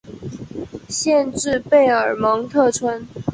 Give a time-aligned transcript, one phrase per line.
[0.89, 3.07] 县治贝尔蒙特村。